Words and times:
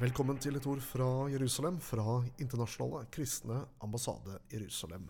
Velkommen 0.00 0.38
til 0.40 0.56
et 0.56 0.64
ord 0.64 0.80
fra 0.80 1.06
Jerusalem, 1.28 1.74
fra 1.84 2.22
Internasjonale 2.40 3.04
kristne 3.12 3.58
ambassade 3.84 4.38
Jerusalem. 4.48 5.02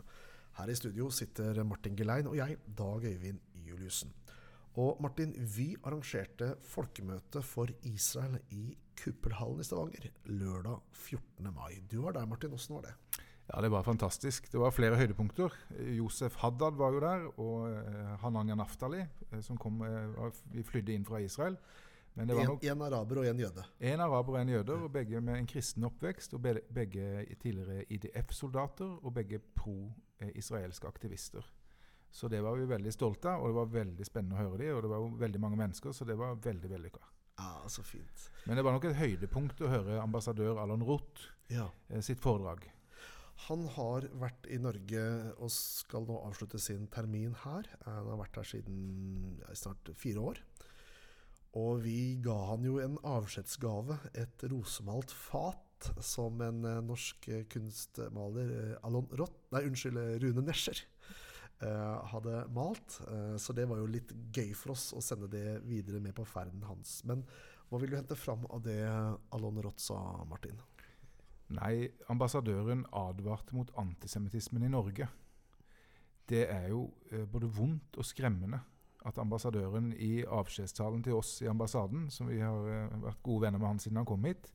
Her 0.57 0.71
i 0.73 0.75
studio 0.75 1.07
sitter 1.15 1.61
Martin 1.63 1.95
Gelein 1.95 2.27
og 2.27 2.35
jeg, 2.35 2.57
Dag 2.67 3.05
Øyvind 3.07 3.39
Juliussen. 3.69 4.11
Og 4.83 4.99
Martin, 4.99 5.31
vi 5.39 5.77
arrangerte 5.85 6.57
folkemøte 6.67 7.39
for 7.47 7.71
Israel 7.87 8.41
i 8.51 8.75
Kuppelhallen 8.99 9.63
i 9.63 9.67
Stavanger 9.69 10.09
lørdag 10.25 10.81
14. 10.91 11.53
mai. 11.55 11.79
Du 11.87 12.01
var 12.03 12.17
der, 12.19 12.27
Martin. 12.27 12.57
Åssen 12.59 12.75
var 12.81 12.89
det? 12.89 13.23
Ja, 13.47 13.61
Det 13.63 13.71
var 13.71 13.87
fantastisk. 13.87 14.51
Det 14.51 14.59
var 14.59 14.75
flere 14.75 14.99
høydepunkter. 14.99 15.55
Josef 16.01 16.35
Haddad 16.43 16.75
var 16.75 16.91
jo 16.91 17.05
der, 17.07 17.29
og 17.39 17.71
eh, 17.71 18.19
Hananya 18.25 18.59
Naftali, 18.59 19.07
eh, 19.07 19.41
som 19.41 19.57
kom, 19.57 19.83
eh, 19.87 20.43
vi 20.51 20.67
flydde 20.67 20.99
inn 20.99 21.07
fra 21.07 21.23
Israel. 21.23 21.61
Men 22.21 22.29
det 22.29 22.37
var 22.37 22.51
nok 22.51 22.65
en, 22.69 22.83
araber 22.85 23.19
og 23.23 23.27
en 23.31 23.39
jøde? 23.41 23.63
En 23.89 24.03
araber 24.05 24.35
og 24.35 24.43
en 24.43 24.51
jøde, 24.53 24.75
og 24.77 24.91
begge 24.93 25.23
med 25.25 25.39
en 25.41 25.47
kristen 25.49 25.87
oppvekst. 25.89 26.35
og 26.37 26.43
Begge 26.45 27.07
tidligere 27.41 27.87
IDF-soldater, 27.89 28.99
og 29.01 29.15
begge 29.17 29.39
pro-israelske 29.57 30.89
aktivister. 30.89 31.47
Så 32.11 32.29
det 32.29 32.43
var 32.45 32.59
vi 32.59 32.67
veldig 32.69 32.93
stolte 32.93 33.31
av, 33.31 33.41
og 33.41 33.49
det 33.49 33.57
var 33.57 33.73
veldig 33.73 34.07
spennende 34.07 34.37
å 34.37 34.43
høre 34.43 34.61
dem. 34.61 34.75
Og 34.77 34.85
det 34.85 34.91
var 34.93 35.07
veldig 35.25 35.41
mange 35.41 35.61
mennesker, 35.63 35.97
så 35.97 36.05
det 36.05 36.19
var 36.21 36.37
veldig 36.45 36.73
vellykka. 36.75 37.01
Ja, 37.41 37.55
så 37.73 37.87
fint. 37.87 38.27
Men 38.45 38.59
det 38.59 38.67
var 38.67 38.77
nok 38.77 38.85
et 38.91 39.01
høydepunkt 39.01 39.65
å 39.65 39.73
høre 39.73 39.97
ambassadør 40.03 40.61
Alon 40.61 40.85
Roth 40.85 41.31
ja. 41.49 41.71
sitt 42.05 42.21
foredrag. 42.21 42.67
Han 43.47 43.65
har 43.79 44.05
vært 44.21 44.45
i 44.53 44.59
Norge 44.61 45.03
og 45.41 45.49
skal 45.55 46.05
nå 46.05 46.19
avslutte 46.27 46.61
sin 46.61 46.85
termin 46.93 47.33
her. 47.47 47.71
Han 47.87 48.11
har 48.11 48.21
vært 48.21 48.43
her 48.43 48.51
siden 48.51 49.39
snart 49.57 49.89
fire 49.97 50.27
år. 50.35 50.43
Og 51.59 51.81
vi 51.83 52.15
ga 52.23 52.37
han 52.53 52.63
jo 52.63 52.79
en 52.79 52.99
avskjedsgave, 53.03 53.97
et 54.15 54.45
rosemalt 54.53 55.11
fat, 55.11 55.91
som 56.05 56.39
en 56.45 56.63
eh, 56.69 56.83
norsk 56.85 57.27
kunstmaler, 57.51 58.53
eh, 58.55 58.77
Alon 58.87 59.09
Rott, 59.19 59.39
nei, 59.55 59.65
unnskyld, 59.67 59.99
Rune 60.23 60.45
Nescher, 60.47 60.83
eh, 61.65 62.11
hadde 62.13 62.45
malt. 62.55 63.01
så 63.41 63.57
det 63.57 63.67
var 63.69 63.81
jo 63.81 63.91
litt 63.91 64.13
gøy 64.33 64.53
for 64.55 64.77
oss 64.77 64.91
å 64.95 65.03
sende 65.03 65.31
det 65.33 65.61
videre 65.67 66.01
med 66.01 66.15
på 66.15 66.29
ferden 66.29 66.63
hans. 66.69 67.01
Men 67.09 67.25
hva 67.69 67.81
vil 67.81 67.91
du 67.91 67.99
hente 67.99 68.19
fram 68.19 68.47
av 68.51 68.63
det 68.63 68.83
Alon 69.35 69.63
Rott 69.65 69.81
sa, 69.83 69.99
Martin? 70.31 70.61
Nei, 71.51 71.91
ambassadøren 72.13 72.85
advarte 72.95 73.57
mot 73.57 73.73
antisemittismen 73.81 74.69
i 74.69 74.71
Norge. 74.71 75.09
Det 76.31 76.45
er 76.47 76.69
jo 76.71 76.85
både 77.33 77.49
vondt 77.51 77.99
og 77.99 78.07
skremmende 78.07 78.61
at 79.09 79.19
ambassadøren 79.19 79.93
i 79.97 80.21
avskjedstalen 80.25 81.03
til 81.05 81.19
oss 81.19 81.39
i 81.45 81.49
ambassaden, 81.51 82.09
som 82.13 82.29
vi 82.29 82.41
har 82.43 82.57
uh, 82.57 82.97
vært 83.07 83.23
gode 83.25 83.47
venner 83.47 83.63
med 83.63 83.73
han 83.73 83.83
siden 83.83 84.01
han 84.01 84.09
kom 84.09 84.27
hit, 84.29 84.51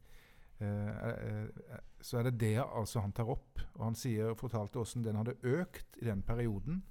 uh, 0.62 0.92
uh, 0.92 1.78
så 2.02 2.20
er 2.20 2.30
det 2.30 2.40
det 2.44 2.58
altså 2.64 3.02
han 3.02 3.16
tar 3.16 3.32
opp. 3.34 3.62
Og 3.76 3.86
han 3.88 3.98
sier, 3.98 4.36
fortalte 4.38 4.82
hvordan 4.82 5.06
den 5.08 5.22
hadde 5.22 5.40
økt 5.42 6.02
i 6.02 6.10
den 6.10 6.26
perioden 6.26 6.84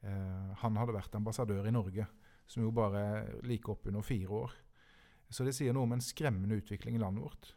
han 0.00 0.78
hadde 0.80 0.94
vært 0.96 1.12
ambassadør 1.18 1.66
i 1.68 1.72
Norge, 1.74 2.06
som 2.48 2.62
jo 2.64 2.70
bare 2.72 3.02
like 3.44 3.68
oppunder 3.68 4.00
fire 4.00 4.30
år. 4.32 4.54
Så 5.28 5.44
det 5.44 5.52
sier 5.52 5.74
noe 5.76 5.84
om 5.84 5.92
en 5.92 6.00
skremmende 6.00 6.56
utvikling 6.56 6.96
i 6.96 7.02
landet 7.02 7.26
vårt. 7.26 7.50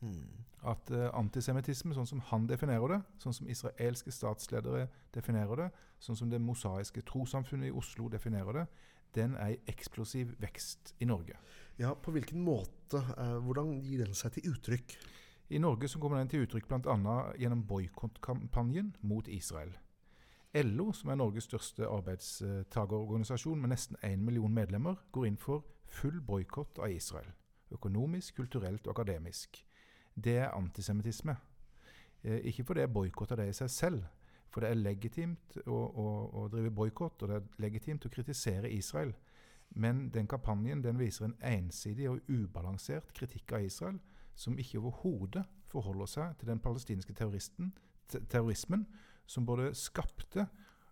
Mm. 0.00 0.44
At 0.70 0.90
uh, 0.92 1.08
antisemittisme, 1.16 1.94
sånn 1.96 2.08
som 2.08 2.20
han 2.30 2.46
definerer 2.48 2.94
det, 2.94 3.00
sånn 3.22 3.36
som 3.36 3.48
israelske 3.48 4.12
statsledere 4.12 4.88
definerer 5.14 5.64
det, 5.64 5.68
sånn 6.04 6.18
som 6.18 6.32
det 6.32 6.40
mosaiske 6.44 7.04
trossamfunnet 7.08 7.70
i 7.70 7.76
Oslo 7.76 8.08
definerer 8.12 8.60
det, 8.60 8.66
den 9.16 9.34
er 9.40 9.54
i 9.54 9.60
eksplosiv 9.72 10.34
vekst 10.40 10.94
i 11.00 11.08
Norge. 11.08 11.38
Ja, 11.80 11.94
På 11.94 12.12
hvilken 12.12 12.44
måte? 12.44 13.00
Uh, 13.16 13.38
hvordan 13.44 13.78
gir 13.80 14.04
den 14.04 14.16
seg 14.16 14.36
til 14.36 14.52
uttrykk? 14.52 14.96
I 15.50 15.58
Norge 15.58 15.88
så 15.88 15.98
kommer 15.98 16.20
den 16.20 16.28
til 16.30 16.44
uttrykk 16.44 16.68
bl.a. 16.68 17.14
gjennom 17.40 17.64
boikottkampanjen 17.66 18.92
mot 19.02 19.28
Israel. 19.28 19.72
LO, 20.54 20.90
som 20.92 21.10
er 21.10 21.18
Norges 21.18 21.46
største 21.46 21.86
arbeidstagerorganisasjon 21.86 23.58
med 23.62 23.72
nesten 23.72 23.98
1 24.02 24.22
million 24.22 24.52
medlemmer, 24.52 24.98
går 25.12 25.26
inn 25.26 25.38
for 25.38 25.64
full 25.86 26.20
boikott 26.20 26.78
av 26.78 26.90
Israel. 26.90 27.32
Økonomisk, 27.70 28.36
kulturelt 28.42 28.86
og 28.86 28.96
akademisk 28.98 29.62
det 30.14 30.36
er 30.38 30.54
antisemittisme. 30.56 31.36
Eh, 32.22 32.40
ikke 32.50 32.64
fordi 32.64 32.80
jeg 32.80 32.92
boikotter 32.92 33.36
det 33.36 33.48
i 33.50 33.56
seg 33.56 33.70
selv, 33.70 34.02
for 34.50 34.60
det 34.60 34.70
er 34.70 34.80
legitimt 34.82 35.58
å, 35.66 35.78
å, 35.78 36.06
å 36.42 36.46
drive 36.50 36.72
boikott, 36.74 37.22
og 37.22 37.30
det 37.30 37.36
er 37.38 37.62
legitimt 37.62 38.06
å 38.06 38.12
kritisere 38.12 38.70
Israel. 38.72 39.12
Men 39.70 40.08
den 40.10 40.26
kampanjen 40.26 40.82
den 40.82 40.98
viser 40.98 41.28
en 41.28 41.36
ensidig 41.46 42.08
og 42.10 42.24
ubalansert 42.28 43.12
kritikk 43.14 43.54
av 43.54 43.64
Israel, 43.64 44.00
som 44.34 44.58
ikke 44.58 44.80
overhodet 44.80 45.44
forholder 45.70 46.10
seg 46.10 46.36
til 46.40 46.50
den 46.50 46.62
palestinske 46.62 47.14
terrorismen, 47.14 48.86
som 49.26 49.46
både 49.46 49.70
skapte 49.78 50.48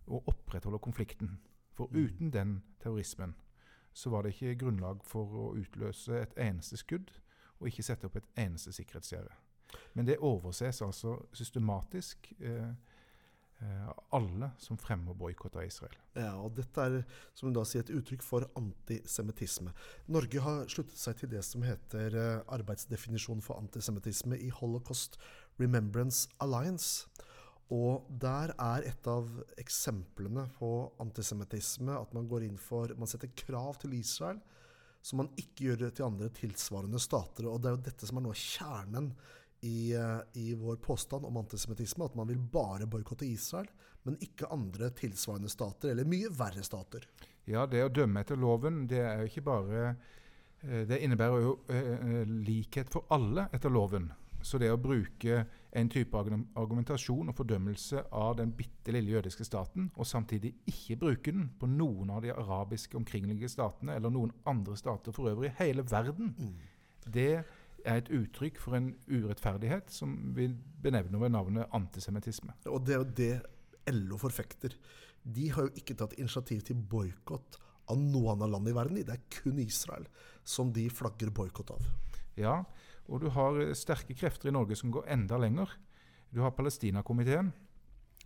og 0.07 0.27
opprettholder 0.31 0.79
konflikten. 0.79 1.39
For 1.75 1.91
mm. 1.91 2.05
uten 2.05 2.33
den 2.33 2.61
terrorismen 2.79 3.35
så 3.93 4.09
var 4.09 4.23
det 4.23 4.33
ikke 4.35 4.55
grunnlag 4.63 5.03
for 5.03 5.33
å 5.35 5.45
utløse 5.59 6.21
et 6.21 6.37
eneste 6.39 6.77
skudd 6.79 7.11
og 7.59 7.69
ikke 7.69 7.85
sette 7.85 8.07
opp 8.07 8.19
et 8.19 8.29
eneste 8.39 8.73
sikkerhetsgjerde. 8.75 9.35
Men 9.93 10.07
det 10.07 10.21
overses 10.25 10.81
altså 10.81 11.15
systematisk 11.35 12.31
eh, 12.39 12.71
eh, 13.61 13.89
alle 14.15 14.51
som 14.61 14.79
fremmer 14.81 15.17
boikott 15.17 15.59
av 15.59 15.67
Israel. 15.67 15.97
Ja, 16.17 16.33
og 16.39 16.55
Dette 16.57 16.85
er 16.85 16.97
som 17.37 17.49
du 17.49 17.59
da 17.59 17.65
sier, 17.67 17.85
et 17.85 17.93
uttrykk 17.93 18.25
for 18.25 18.47
antisemittisme. 18.57 19.75
Norge 20.09 20.45
har 20.45 20.65
sluttet 20.71 20.97
seg 20.97 21.19
til 21.19 21.33
det 21.35 21.43
som 21.45 21.65
heter 21.67 22.17
arbeidsdefinisjonen 22.47 23.45
for 23.45 23.61
antisemittisme 23.61 24.39
i 24.39 24.49
Holocaust 24.61 25.19
Remembrance 25.61 26.29
Alliance. 26.41 27.05
Og 27.69 28.07
der 28.21 28.55
er 28.57 28.87
et 28.89 29.07
av 29.09 29.27
eksemplene 29.61 30.47
på 30.57 30.69
antisemittisme 31.03 31.93
at 31.93 32.15
man 32.17 32.29
går 32.29 32.47
inn 32.47 32.57
for 32.57 32.89
Man 32.97 33.09
setter 33.09 33.29
krav 33.37 33.77
til 33.83 33.93
Israel 33.99 34.39
som 35.01 35.21
man 35.21 35.31
ikke 35.39 35.69
gjør 35.69 35.89
til 35.89 36.07
andre 36.07 36.29
tilsvarende 36.35 36.99
stater. 37.01 37.47
Og 37.47 37.61
det 37.61 37.69
er 37.69 37.77
jo 37.77 37.83
dette 37.89 38.09
som 38.09 38.19
er 38.19 38.25
noe 38.25 38.35
av 38.35 38.41
kjernen 38.41 39.11
i, 39.61 39.93
eh, 39.95 40.19
i, 40.33 40.53
vår 40.53 40.79
påstand 40.83 41.25
om 41.25 41.37
antisemittisme. 41.37 42.05
At 42.05 42.15
man 42.15 42.27
vil 42.27 42.39
bare 42.39 42.87
boikotte 42.87 43.27
Israel, 43.27 43.69
men 44.03 44.19
ikke 44.23 44.51
andre 44.51 44.91
tilsvarende 44.95 45.51
stater, 45.51 45.91
eller 45.91 46.07
mye 46.07 46.31
verre 46.31 46.63
stater. 46.63 47.07
Ja, 47.49 47.65
det 47.65 47.83
å 47.83 47.91
dømme 47.91 48.23
etter 48.23 48.39
loven, 48.39 48.85
det 48.87 49.01
er 49.03 49.23
jo 49.23 49.29
ikke 49.31 49.47
bare 49.47 49.83
eh, 50.61 50.85
Det 50.87 50.99
innebærer 51.01 51.45
jo 51.45 51.55
eh, 51.73 52.25
likhet 52.27 52.91
for 52.93 53.07
alle 53.15 53.49
etter 53.55 53.73
loven. 53.73 54.11
Så 54.41 54.59
det 54.61 54.71
å 54.71 54.79
bruke 54.79 55.45
en 55.77 55.89
type 55.91 56.17
argumentasjon 56.57 57.29
og 57.29 57.35
fordømmelse 57.37 58.01
av 58.15 58.37
den 58.39 58.51
bitte 58.57 58.93
lille 58.93 59.13
jødiske 59.13 59.45
staten, 59.45 59.91
og 59.95 60.07
samtidig 60.07 60.55
ikke 60.69 60.97
bruke 61.03 61.33
den 61.35 61.51
på 61.59 61.69
noen 61.69 62.09
av 62.13 62.23
de 62.25 62.33
arabiske 62.33 62.97
omkringliggende 62.97 63.51
statene, 63.51 63.95
eller 63.99 64.13
noen 64.13 64.33
andre 64.49 64.77
stater 64.79 65.13
for 65.15 65.29
øvrig 65.29 65.51
i 65.51 65.57
hele 65.59 65.85
verden, 65.85 66.33
mm. 66.37 67.11
det 67.13 67.31
er 67.85 68.01
et 68.01 68.09
uttrykk 68.11 68.59
for 68.59 68.75
en 68.79 68.91
urettferdighet 69.07 69.93
som 69.93 70.17
vi 70.35 70.49
benevner 70.83 71.21
ved 71.21 71.33
navnet 71.35 71.77
antisemittisme. 71.77 72.55
Og 72.67 72.83
det 72.85 72.95
er 72.95 73.03
jo 73.03 73.13
det 73.21 73.93
LO 73.93 74.19
forfekter. 74.19 74.75
De 75.23 75.49
har 75.53 75.67
jo 75.67 75.77
ikke 75.79 75.95
tatt 75.99 76.17
initiativ 76.17 76.65
til 76.67 76.81
boikott 76.91 77.59
av 77.89 77.99
noen 78.01 78.43
av 78.43 78.51
land 78.51 78.69
i 78.69 78.75
verden. 78.75 78.99
Det 79.05 79.15
er 79.15 79.39
kun 79.39 79.61
Israel 79.61 80.05
som 80.43 80.73
de 80.73 80.89
flagger 80.93 81.31
boikott 81.33 81.73
av. 81.77 81.87
Ja, 82.39 82.61
og 83.09 83.23
du 83.23 83.29
har 83.33 83.57
eh, 83.61 83.75
sterke 83.77 84.15
krefter 84.17 84.51
i 84.51 84.55
Norge 84.55 84.77
som 84.77 84.91
går 84.93 85.09
enda 85.11 85.39
lenger. 85.41 85.73
Du 86.29 86.41
har 86.43 86.53
Palestinakomiteen, 86.53 87.51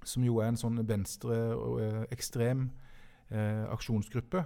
som 0.03 0.23
jo 0.25 0.41
er 0.43 0.51
en 0.51 0.59
sånn 0.59 0.81
venstre 0.87 1.37
og 1.55 1.79
eh, 1.83 2.03
eh, 2.11 3.63
aksjonsgruppe. 3.71 4.43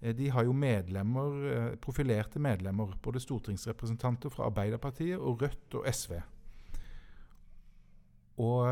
Eh, 0.00 0.14
de 0.14 0.30
har 0.30 0.46
jo 0.46 0.54
medlemmer, 0.54 1.74
profilerte 1.82 2.38
medlemmer, 2.42 2.94
både 3.02 3.22
stortingsrepresentanter 3.22 4.30
fra 4.30 4.46
Arbeiderpartiet 4.50 5.18
og 5.18 5.42
Rødt 5.42 5.78
og 5.80 5.88
SV. 5.90 6.20
Og 8.42 8.66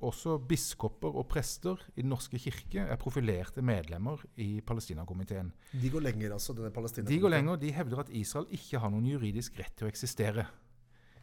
også 0.00 0.36
biskoper 0.46 1.16
og 1.18 1.26
prester 1.26 1.80
i 1.96 2.04
Den 2.04 2.12
norske 2.12 2.38
kirke 2.38 2.84
er 2.86 3.00
profilerte 3.02 3.64
medlemmer 3.66 4.20
i 4.38 4.60
Palestinakomiteen. 4.62 5.50
De 5.72 5.90
går 5.90 6.04
lenger, 6.06 6.36
altså? 6.36 6.54
denne 6.54 6.70
Palestinakomiteen? 6.70 7.16
De 7.16 7.22
går 7.22 7.34
lenger, 7.34 7.56
de 7.56 7.72
hevder 7.74 8.04
at 8.04 8.12
Israel 8.14 8.46
ikke 8.54 8.78
har 8.78 8.94
noen 8.94 9.08
juridisk 9.10 9.58
rett 9.58 9.74
til 9.74 9.88
å 9.88 9.90
eksistere. 9.90 10.46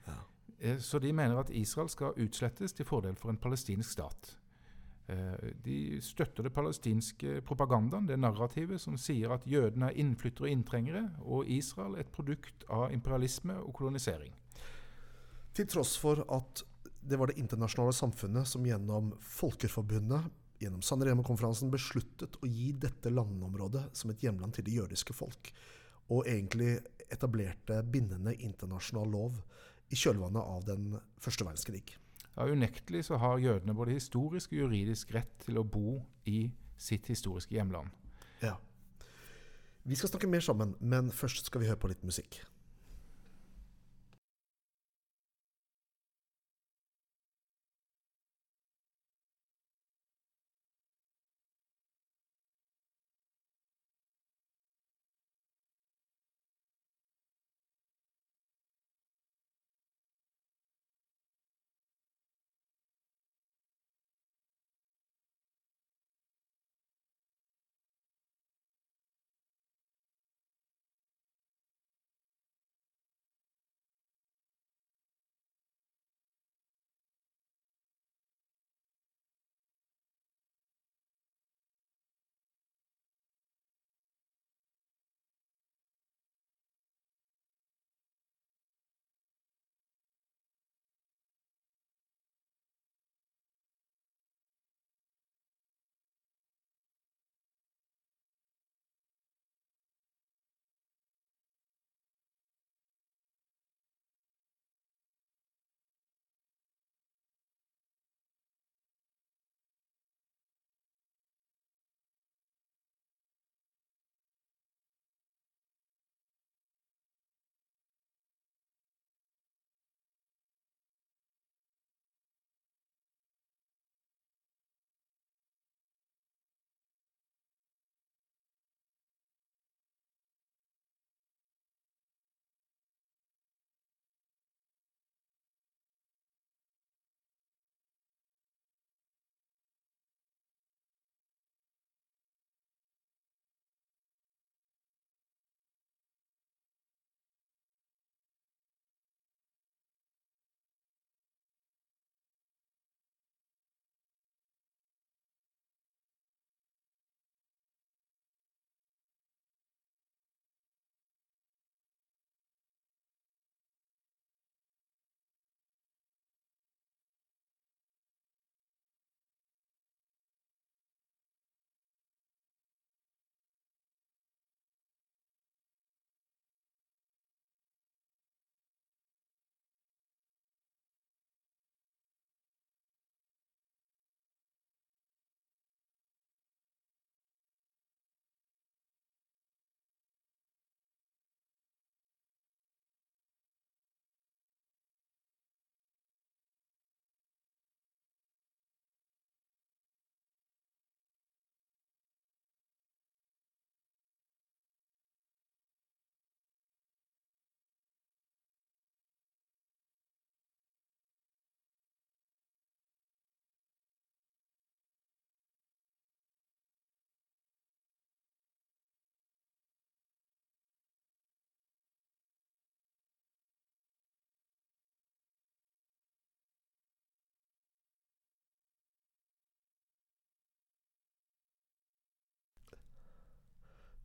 Ja. 0.07 0.17
Eh, 0.59 0.79
så 0.79 0.99
de 0.99 1.13
mener 1.15 1.39
at 1.39 1.53
Israel 1.55 1.89
skal 1.89 2.19
utslettes 2.19 2.75
til 2.75 2.87
fordel 2.87 3.15
for 3.15 3.31
en 3.31 3.39
palestinsk 3.39 3.95
stat. 3.95 4.33
Eh, 5.07 5.49
de 5.65 6.01
støtter 6.01 6.43
det 6.43 6.53
palestinske 6.55 7.41
propagandaen, 7.47 8.07
det 8.07 8.19
narrativet 8.19 8.79
som 8.81 8.95
sier 8.97 9.33
at 9.35 9.47
jødene 9.47 9.91
er 9.91 9.99
innflyttere 9.99 10.47
og 10.47 10.53
inntrengere, 10.55 11.03
og 11.23 11.49
Israel 11.51 11.97
et 11.99 12.11
produkt 12.11 12.63
av 12.71 12.91
imperialisme 12.95 13.57
og 13.59 13.73
kolonisering. 13.75 14.31
Til 15.53 15.67
tross 15.67 15.97
for 15.99 16.23
at 16.33 16.63
det 17.07 17.19
var 17.19 17.29
det 17.29 17.39
internasjonale 17.39 17.93
samfunnet 17.93 18.47
som 18.47 18.65
gjennom 18.65 19.11
Folkeforbundet 19.21 20.31
gjennom 20.63 20.81
San 20.81 21.03
Remo-konferansen 21.03 21.71
besluttet 21.71 22.37
å 22.39 22.47
gi 22.47 22.71
dette 22.79 23.11
landområdet 23.11 23.89
som 23.97 24.13
et 24.13 24.23
hjemland 24.23 24.55
til 24.55 24.67
det 24.67 24.77
jødiske 24.77 25.15
folk. 25.15 25.53
og 26.11 26.27
egentlig 26.27 26.81
etablerte 27.09 27.77
bindende 27.87 28.33
internasjonal 28.35 29.07
lov 29.09 29.37
i 29.89 29.95
kjølvannet 29.95 30.43
av 30.43 30.65
den 30.67 30.97
første 31.17 31.45
verdenskrig. 31.47 31.95
Ja, 32.35 32.47
Unektelig 32.51 33.05
så 33.07 33.17
har 33.21 33.39
jødene 33.39 33.73
både 33.73 33.95
historisk 33.95 34.51
og 34.51 34.65
juridisk 34.65 35.13
rett 35.15 35.31
til 35.45 35.61
å 35.61 35.63
bo 35.63 36.01
i 36.27 36.51
sitt 36.77 37.07
historiske 37.07 37.55
hjemland. 37.55 37.87
Ja. 38.43 38.57
Vi 39.87 39.95
skal 39.95 40.11
snakke 40.11 40.27
mer 40.27 40.43
sammen, 40.43 40.75
men 40.79 41.11
først 41.11 41.47
skal 41.47 41.63
vi 41.63 41.71
høre 41.71 41.79
på 41.79 41.93
litt 41.93 42.03
musikk. 42.03 42.41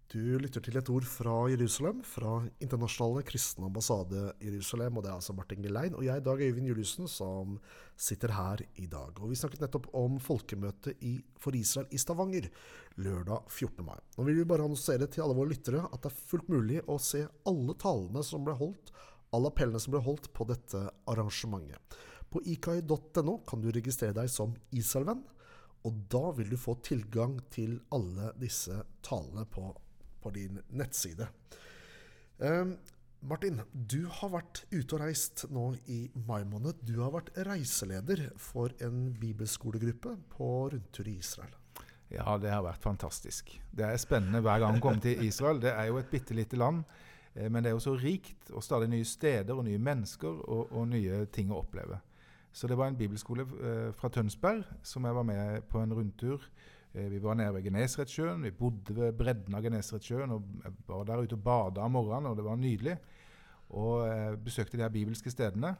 Du 0.08 0.38
lytter 0.40 0.62
til 0.64 0.78
et 0.80 0.88
ord 0.88 1.04
fra 1.04 1.32
Jerusalem, 1.52 1.98
fra 2.00 2.38
Internasjonale 2.64 3.20
kristne 3.28 3.66
ambassade 3.66 4.22
Jerusalem. 4.40 4.96
Og 4.96 5.02
det 5.04 5.10
er 5.10 5.16
altså 5.18 5.34
Martin 5.36 5.60
Gelein 5.60 5.92
og 5.98 6.06
jeg, 6.06 6.22
Dag 6.24 6.40
Øyvind 6.40 6.70
Juliussen, 6.70 7.04
som 7.12 7.58
sitter 7.92 8.32
her 8.32 8.62
i 8.80 8.86
dag. 8.88 9.18
Og 9.20 9.28
vi 9.28 9.36
snakket 9.36 9.60
nettopp 9.60 9.90
om 9.92 10.14
folkemøtet 10.16 10.96
for 11.36 11.58
Israel 11.58 11.92
i 11.92 12.00
Stavanger 12.00 12.48
lørdag 12.96 13.52
14. 13.52 13.84
mai. 13.84 13.98
Nå 14.16 14.24
vil 14.24 14.38
vi 14.38 14.46
bare 14.48 14.64
annonsere 14.64 15.10
til 15.12 15.26
alle 15.26 15.36
våre 15.36 15.50
lyttere 15.50 15.82
at 15.84 16.00
det 16.00 16.08
er 16.08 16.22
fullt 16.30 16.48
mulig 16.54 16.80
å 16.88 16.96
se 16.96 17.20
alle 17.50 17.76
talene 17.76 18.22
som 18.24 18.46
ble 18.46 18.54
holdt, 18.56 18.94
alle 19.36 19.50
appellene 19.52 19.82
som 19.84 19.92
ble 19.92 20.00
holdt 20.06 20.30
på 20.32 20.46
dette 20.48 20.86
arrangementet. 21.04 21.98
På 22.32 22.40
ikai.no 22.48 23.42
kan 23.44 23.60
du 23.60 23.68
registrere 23.76 24.16
deg 24.22 24.32
som 24.32 24.56
Israelvenn, 24.72 25.20
og 25.84 26.00
da 26.08 26.24
vil 26.40 26.48
du 26.48 26.56
få 26.56 26.78
tilgang 26.80 27.36
til 27.52 27.76
alle 27.92 28.32
disse 28.40 28.80
talene 29.04 29.44
på 29.52 29.66
din 30.34 30.60
nettside. 30.70 31.28
Um, 32.38 32.76
Martin, 33.26 33.58
du 33.72 34.04
har 34.06 34.30
vært 34.30 34.60
ute 34.70 34.94
og 34.94 35.02
reist 35.02 35.42
nå 35.50 35.72
i 35.90 36.04
mai 36.28 36.44
måned. 36.46 36.84
Du 36.86 37.00
har 37.02 37.10
vært 37.16 37.32
reiseleder 37.48 38.28
for 38.38 38.70
en 38.84 39.08
bibelskolegruppe 39.18 40.14
på 40.36 40.50
rundtur 40.74 41.10
i 41.10 41.16
Israel. 41.18 41.56
Ja, 42.14 42.38
det 42.40 42.52
har 42.52 42.62
vært 42.64 42.84
fantastisk. 42.84 43.50
Det 43.74 43.84
er 43.84 43.98
spennende 44.00 44.40
hver 44.44 44.62
gang 44.62 44.78
å 44.78 44.84
komme 44.84 45.02
til 45.02 45.26
Israel. 45.26 45.58
Det 45.60 45.74
er 45.74 45.90
jo 45.90 45.98
et 45.98 46.12
bitte 46.12 46.36
lite 46.36 46.56
land, 46.56 46.84
eh, 47.34 47.50
men 47.50 47.64
det 47.64 47.72
er 47.72 47.76
jo 47.76 47.84
så 47.84 47.96
rikt, 47.98 48.52
og 48.52 48.64
stadig 48.64 48.88
nye 48.92 49.04
steder 49.04 49.58
og 49.58 49.66
nye 49.66 49.82
mennesker 49.82 50.38
og, 50.46 50.70
og 50.70 50.88
nye 50.94 51.24
ting 51.34 51.50
å 51.52 51.60
oppleve. 51.64 51.98
Så 52.54 52.70
det 52.70 52.78
var 52.78 52.88
en 52.88 52.96
bibelskole 52.96 53.44
eh, 53.44 53.90
fra 53.98 54.08
Tønsberg 54.14 54.64
som 54.86 55.04
jeg 55.04 55.18
var 55.18 55.26
med 55.26 55.66
på 55.68 55.82
en 55.82 55.92
rundtur 55.98 56.46
vi 56.92 57.20
var 57.22 57.36
nede 57.36 57.54
ved 57.54 57.66
Genesaretsjøen. 57.68 58.42
Vi 58.42 58.54
bodde 58.56 58.94
ved 58.96 59.12
bredden 59.18 59.54
av 59.54 59.62
Genesaretsjøen 59.62 60.32
og 60.34 60.46
var 60.88 61.04
der 61.08 61.22
ute 61.22 61.36
og 61.36 61.44
bada 61.44 61.84
om 61.84 61.94
morgenen, 61.98 62.30
og 62.30 62.38
det 62.38 62.46
var 62.46 62.56
nydelig. 62.56 62.96
Og 63.76 64.08
eh, 64.08 64.36
besøkte 64.40 64.78
de 64.78 64.86
her 64.86 64.92
bibelske 64.92 65.30
stedene. 65.30 65.74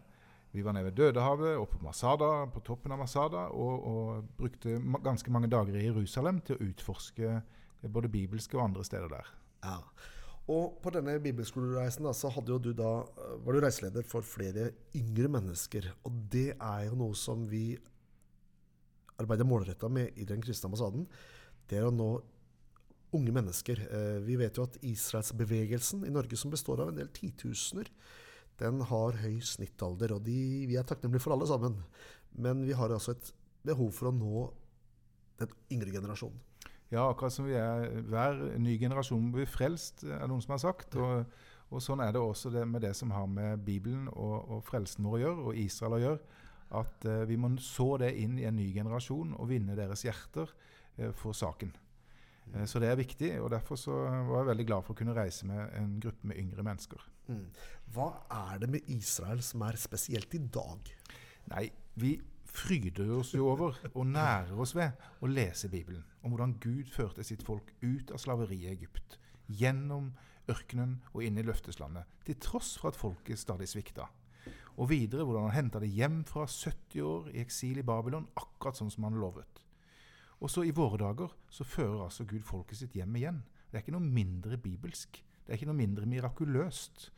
Vi 0.53 0.65
var 0.65 0.73
nede 0.73 0.89
ved 0.89 0.97
Dødehavet 0.97 1.57
og 1.57 1.69
på 1.69 1.81
Masada, 1.85 2.47
på 2.53 2.61
toppen 2.65 2.93
av 2.93 3.03
Masada, 3.03 3.49
og, 3.53 3.89
og 3.89 4.29
brukte 4.39 4.79
ganske 5.05 5.33
mange 5.33 5.51
dager 5.53 5.77
i 5.77 5.85
Jerusalem 5.87 6.41
til 6.45 6.57
å 6.57 6.71
utforske 6.71 7.35
eh, 7.35 7.91
både 7.91 8.13
bibelske 8.13 8.59
og 8.59 8.69
andre 8.69 8.85
steder 8.85 9.13
der. 9.13 9.35
Ja. 9.65 9.81
Og 10.49 10.79
på 10.81 10.93
denne 10.95 11.19
bibelskolereisen 11.21 12.07
da, 12.09 12.15
så 12.17 12.31
du 12.41 12.73
da, 12.73 12.93
eh, 13.05 13.37
var 13.45 13.53
du 13.53 13.61
reiseleder 13.61 14.05
for 14.09 14.25
flere 14.25 14.71
yngre 14.97 15.29
mennesker. 15.29 15.93
Og 16.05 16.13
det 16.33 16.55
er 16.57 16.89
jo 16.89 16.97
noe 16.97 17.15
som 17.15 17.49
vi 17.51 17.77
arbeider 19.19 19.49
målretta 19.49 19.91
med 19.93 20.17
i 20.17 20.27
den 20.29 20.43
kristne 20.45 20.71
ambassaden, 20.71 21.07
det 21.69 21.81
er 21.81 21.89
å 21.89 21.95
nå 21.95 22.11
unge 23.17 23.33
mennesker. 23.33 23.81
Eh, 23.89 24.21
vi 24.25 24.37
vet 24.41 24.59
jo 24.59 24.67
at 24.69 24.79
Israelsbevegelsen 24.85 26.05
i 26.07 26.13
Norge, 26.13 26.37
som 26.37 26.53
består 26.53 26.83
av 26.83 26.93
en 26.93 26.99
del 26.99 27.11
titusener, 27.15 27.91
den 28.59 28.83
har 28.91 29.21
høy 29.23 29.39
snittalder. 29.45 30.17
Og 30.17 30.25
de, 30.27 30.39
vi 30.69 30.79
er 30.79 30.87
takknemlige 30.87 31.25
for 31.25 31.37
alle 31.37 31.49
sammen. 31.49 31.79
Men 32.39 32.65
vi 32.67 32.77
har 32.77 32.93
altså 32.93 33.15
et 33.15 33.33
behov 33.67 33.93
for 33.95 34.11
å 34.11 34.15
nå 34.15 34.49
den 35.39 35.55
yngre 35.75 35.95
generasjonen. 35.95 36.45
Ja, 36.89 37.05
akkurat 37.05 37.35
som 37.35 37.45
vi 37.45 37.57
er, 37.61 37.91
hver 38.09 38.39
ny 38.57 38.79
generasjon 38.81 39.29
blir 39.35 39.49
frelst, 39.51 40.07
er 40.07 40.23
det 40.23 40.31
noen 40.31 40.41
som 40.45 40.55
har 40.57 40.63
sagt. 40.63 40.97
Og, 40.97 41.29
og 41.69 41.85
sånn 41.85 42.01
er 42.01 42.15
det 42.17 42.23
også 42.23 42.53
det 42.55 42.65
med 42.69 42.83
det 42.85 42.95
som 42.97 43.13
har 43.13 43.29
med 43.29 43.61
Bibelen 43.67 44.09
og, 44.15 44.37
og 44.49 44.63
frelsen 44.67 45.05
vår 45.05 45.19
å 45.19 45.23
gjøre, 45.23 45.45
og 45.45 45.61
Israel 45.61 45.99
å 45.99 46.03
gjøre. 46.05 46.39
At 46.77 47.05
uh, 47.09 47.23
vi 47.29 47.39
må 47.41 47.51
så 47.65 47.97
det 48.03 48.13
inn 48.21 48.39
i 48.41 48.47
en 48.49 48.59
ny 48.59 48.69
generasjon 48.75 49.37
og 49.39 49.49
vinne 49.49 49.77
deres 49.79 50.05
hjerter 50.05 50.51
uh, 50.51 51.13
for 51.17 51.37
saken. 51.37 51.73
Uh, 52.53 52.65
så 52.69 52.81
det 52.83 52.91
er 52.91 53.01
viktig, 53.01 53.31
og 53.41 53.53
derfor 53.55 53.81
så 53.81 53.95
var 54.29 54.43
jeg 54.43 54.51
veldig 54.51 54.67
glad 54.69 54.85
for 54.85 54.93
å 54.93 54.99
kunne 54.99 55.17
reise 55.17 55.49
med 55.49 55.73
en 55.79 55.97
gruppe 56.03 56.29
med 56.29 56.41
yngre 56.41 56.65
mennesker. 56.67 57.05
Mm. 57.29 57.47
Hva 57.95 58.11
er 58.53 58.65
det 58.65 58.73
med 58.73 58.91
Israel 58.93 59.41
som 59.45 59.65
er 59.65 59.81
spesielt 59.81 60.35
i 60.37 60.43
dag? 60.53 60.93
Nei, 61.55 61.69
vi 61.97 62.19
fryder 62.49 63.11
oss 63.19 63.35
jo 63.37 63.49
over 63.53 63.77
og 63.93 64.07
nærer 64.09 64.57
oss 64.61 64.75
ved 64.77 64.97
å 65.21 65.29
lese 65.31 65.71
Bibelen 65.73 66.05
om 66.25 66.33
hvordan 66.33 66.57
Gud 66.61 66.91
førte 66.93 67.25
sitt 67.25 67.45
folk 67.47 67.71
ut 67.83 68.13
av 68.13 68.21
slaveriet 68.23 68.67
i 68.67 68.73
Egypt, 68.73 69.19
gjennom 69.49 70.13
ørkenen 70.49 70.99
og 71.13 71.25
inn 71.25 71.39
i 71.39 71.45
løfteslandet, 71.47 72.09
til 72.25 72.39
tross 72.43 72.75
for 72.81 72.93
at 72.93 72.99
folket 72.99 73.41
stadig 73.41 73.69
svikta. 73.71 74.09
Og 74.79 74.91
videre 74.93 75.25
hvordan 75.27 75.49
han 75.49 75.57
henta 75.57 75.81
det 75.83 75.91
hjem 75.91 76.21
fra 76.29 76.47
70 76.47 77.03
år 77.03 77.31
i 77.33 77.43
eksil 77.43 77.81
i 77.81 77.87
Babylon, 77.87 78.29
akkurat 78.39 78.79
sånn 78.79 78.93
som 78.95 79.09
han 79.09 79.19
lovet. 79.19 79.63
Og 80.39 80.51
så 80.53 80.63
i 80.63 80.75
våre 80.75 81.01
dager 81.03 81.33
så 81.51 81.67
fører 81.67 82.05
altså 82.05 82.27
Gud 82.29 82.45
folket 82.47 82.79
sitt 82.79 82.95
hjem 82.95 83.17
igjen. 83.19 83.43
Det 83.69 83.79
er 83.79 83.85
ikke 83.85 83.97
noe 83.97 84.07
mindre 84.07 84.59
bibelsk. 84.63 85.19
Det 85.43 85.51
er 85.51 85.59
ikke 85.59 85.71
noe 85.71 85.81
mindre 85.81 86.07
mirakuløst 86.07 87.09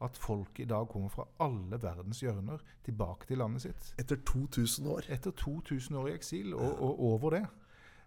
at 0.00 0.16
folk 0.16 0.60
i 0.60 0.64
dag 0.64 0.88
kommer 0.88 1.12
fra 1.12 1.26
alle 1.44 1.76
verdens 1.82 2.22
hjørner 2.24 2.62
tilbake 2.86 3.28
til 3.28 3.42
landet 3.42 3.66
sitt. 3.66 3.90
Etter 4.00 4.16
2000 4.24 4.88
år? 4.88 5.08
Etter 5.12 5.34
2000 5.36 5.98
år 6.00 6.08
i 6.08 6.14
eksil, 6.16 6.54
og, 6.54 6.80
og 6.80 7.02
over 7.10 7.36
det. 7.36 7.42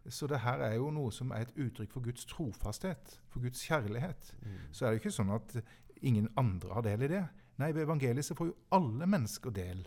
Så 0.09 0.27
det 0.27 0.41
her 0.43 0.65
er 0.65 0.73
jo 0.79 0.89
noe 0.91 1.13
som 1.15 1.31
er 1.31 1.45
et 1.45 1.53
uttrykk 1.53 1.93
for 1.93 2.03
Guds 2.03 2.25
trofasthet, 2.27 3.19
for 3.29 3.45
Guds 3.45 3.61
kjærlighet. 3.67 4.33
Mm. 4.41 4.57
Så 4.71 4.85
er 4.85 4.91
det 4.91 5.03
ikke 5.03 5.13
sånn 5.13 5.31
at 5.37 5.55
ingen 6.01 6.27
andre 6.39 6.73
har 6.73 6.83
del 6.89 7.05
i 7.05 7.11
det. 7.13 7.23
Nei, 7.61 7.71
ved 7.75 7.85
evangeliet 7.85 8.25
så 8.25 8.35
får 8.37 8.49
jo 8.49 8.55
alle 8.73 9.07
mennesker 9.09 9.53
del 9.53 9.83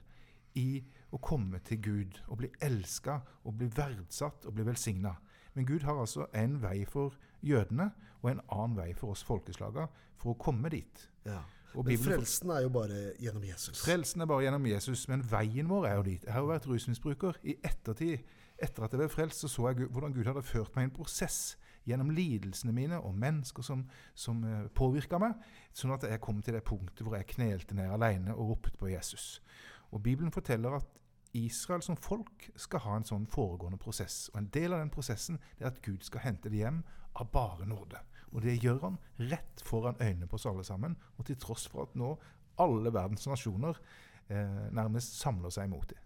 i 0.56 0.80
å 1.14 1.20
komme 1.22 1.60
til 1.66 1.80
Gud 1.82 2.20
og 2.26 2.40
bli 2.40 2.50
elska 2.64 3.20
og 3.44 3.58
bli 3.58 3.68
verdsatt 3.76 4.46
og 4.46 4.56
bli 4.56 4.66
velsigna. 4.66 5.16
Men 5.56 5.66
Gud 5.68 5.86
har 5.88 5.98
altså 6.00 6.28
en 6.36 6.58
vei 6.62 6.84
for 6.88 7.16
jødene 7.44 7.90
og 8.22 8.30
en 8.30 8.40
annen 8.52 8.78
vei 8.78 8.90
for 8.96 9.14
oss 9.14 9.24
folkeslaga 9.26 9.86
for 10.20 10.34
å 10.34 10.40
komme 10.40 10.72
dit. 10.72 11.06
Ja. 11.26 11.42
Men 11.76 12.00
frelsen 12.00 12.50
er 12.54 12.62
jo 12.64 12.70
bare 12.72 13.00
gjennom 13.20 13.44
Jesus. 13.44 13.82
Frelsen 13.84 14.24
er 14.24 14.28
bare 14.30 14.46
gjennom 14.46 14.66
Jesus, 14.68 15.02
men 15.10 15.24
veien 15.28 15.68
vår 15.68 15.88
er 15.90 15.98
jo 15.98 16.04
dit. 16.06 16.24
Jeg 16.24 16.32
har 16.32 16.44
jo 16.44 16.48
vært 16.48 16.68
rusmisbruker. 16.70 17.36
I 17.44 17.58
ettertid, 17.60 18.24
etter 18.56 18.86
at 18.86 18.94
jeg 18.94 19.02
ble 19.02 19.08
frelst, 19.12 19.42
så 19.44 19.50
så 19.52 19.66
jeg 19.68 19.90
hvordan 19.92 20.14
Gud 20.16 20.30
hadde 20.30 20.44
ført 20.46 20.72
meg 20.76 20.86
i 20.86 20.88
en 20.88 20.94
prosess 20.96 21.58
gjennom 21.86 22.10
lidelsene 22.14 22.74
mine 22.74 22.98
og 23.00 23.14
mennesker 23.18 23.64
som, 23.66 23.84
som 24.14 24.42
eh, 24.44 24.66
påvirka 24.74 25.20
meg, 25.22 25.38
sånn 25.76 25.94
at 25.94 26.06
jeg 26.08 26.22
kom 26.24 26.42
til 26.42 26.58
det 26.58 26.64
punktet 26.66 27.04
hvor 27.06 27.16
jeg 27.18 27.30
knelte 27.36 27.78
ned 27.78 27.92
alene 27.94 28.34
og 28.34 28.52
ropte 28.54 28.78
på 28.80 28.90
Jesus. 28.90 29.40
Og 29.94 30.02
Bibelen 30.02 30.34
forteller 30.34 30.80
at 30.80 30.92
Israel 31.36 31.82
som 31.84 31.98
folk 32.00 32.48
skal 32.56 32.82
ha 32.86 32.96
en 32.96 33.06
sånn 33.06 33.26
foregående 33.30 33.78
prosess. 33.80 34.26
Og 34.32 34.40
En 34.40 34.50
del 34.54 34.72
av 34.72 34.82
den 34.82 34.92
prosessen 34.92 35.38
er 35.58 35.70
at 35.70 35.82
Gud 35.84 36.04
skal 36.06 36.24
hente 36.24 36.50
det 36.52 36.62
hjem 36.62 36.82
av 37.16 37.30
bare 37.32 37.68
nåde. 37.68 38.00
Og 38.32 38.42
det 38.44 38.58
gjør 38.62 38.82
han 38.82 38.98
rett 39.30 39.62
foran 39.64 40.00
øynene 40.00 40.28
på 40.28 40.38
oss 40.38 40.48
alle 40.48 40.64
sammen, 40.66 40.96
og 41.16 41.28
til 41.28 41.38
tross 41.40 41.66
for 41.70 41.86
at 41.86 41.94
nå 41.96 42.14
alle 42.60 42.92
verdens 42.92 43.26
nasjoner 43.28 43.78
eh, 44.28 44.66
nærmest 44.74 45.18
samler 45.20 45.52
seg 45.52 45.68
imot 45.68 45.92
dem. 45.92 46.05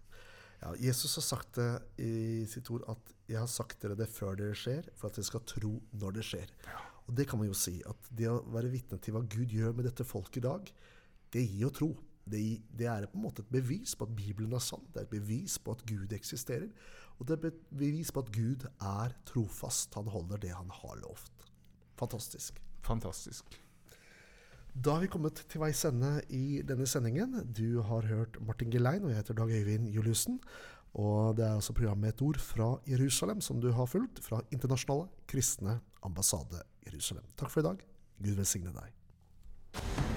Ja, 0.61 0.75
Jesus 0.77 1.15
har 1.17 1.25
sagt 1.25 1.57
det 1.57 1.69
i 2.05 2.45
sitt 2.49 2.69
ord 2.69 2.85
at 2.91 3.13
'jeg 3.27 3.39
har 3.39 3.49
sagt 3.49 3.81
dere 3.81 3.95
det 3.95 4.09
før 4.09 4.35
dere 4.37 4.53
skjer', 4.53 4.89
for 4.95 5.09
at 5.09 5.15
dere 5.15 5.25
skal 5.25 5.45
tro 5.45 5.81
når 5.93 6.11
det 6.13 6.25
skjer. 6.27 6.49
Og 7.07 7.15
det 7.17 7.27
kan 7.27 7.39
man 7.39 7.47
jo 7.47 7.53
si. 7.53 7.81
At 7.85 7.97
det 8.13 8.29
å 8.29 8.43
være 8.45 8.69
vitne 8.69 8.99
til 9.01 9.15
hva 9.15 9.23
Gud 9.25 9.49
gjør 9.49 9.73
med 9.73 9.85
dette 9.85 10.05
folket 10.05 10.37
i 10.37 10.47
dag, 10.47 10.71
det 11.33 11.47
gir 11.47 11.65
jo 11.65 11.69
tro. 11.69 11.89
Det, 12.23 12.61
det, 12.77 12.85
er 12.85 13.07
på 13.07 13.17
en 13.17 13.25
måte 13.25 13.41
et 13.41 13.51
bevis 13.51 13.95
på 13.95 14.05
at 14.05 14.15
Bibelen 14.15 14.53
er 14.53 14.59
sann. 14.59 14.85
Det 14.93 15.01
er 15.01 15.07
et 15.07 15.15
bevis 15.15 15.57
på 15.57 15.71
at 15.71 15.83
Gud 15.89 16.13
eksisterer. 16.13 16.69
Og 17.17 17.27
det 17.27 17.39
er 17.39 17.47
et 17.49 17.63
bevis 17.73 18.11
på 18.11 18.21
at 18.21 18.31
Gud 18.31 18.67
er 18.79 19.15
trofast. 19.25 19.95
Han 19.95 20.07
holder 20.07 20.37
det 20.37 20.53
han 20.53 20.69
har 20.69 21.01
lovt. 21.01 21.47
Fantastisk. 21.97 22.61
Fantastisk. 22.85 23.49
Da 24.71 24.93
har 24.95 25.01
vi 25.03 25.09
kommet 25.11 25.41
til 25.51 25.59
veis 25.59 25.81
ende 25.83 26.13
i 26.31 26.61
denne 26.63 26.85
sendingen. 26.87 27.33
Du 27.51 27.81
har 27.83 28.07
hørt 28.07 28.37
Martin 28.39 28.71
Gelein, 28.71 29.03
og 29.03 29.11
jeg 29.11 29.19
heter 29.19 29.35
Dag 29.35 29.51
Øyvind 29.51 29.89
Juliussen. 29.91 30.39
Og 30.95 31.35
det 31.35 31.45
er 31.45 31.57
altså 31.57 31.75
programmet 31.75 32.15
Et 32.15 32.21
ord 32.21 32.39
fra 32.39 32.69
Jerusalem 32.87 33.41
som 33.41 33.59
du 33.61 33.71
har 33.71 33.85
fulgt, 33.85 34.23
fra 34.23 34.41
Internasjonale 34.51 35.09
kristne 35.27 35.79
ambassade 36.03 36.63
Jerusalem. 36.87 37.27
Takk 37.37 37.51
for 37.51 37.59
i 37.59 37.67
dag. 37.67 37.83
Gud 38.23 38.39
velsigne 38.39 38.71
deg. 38.71 40.10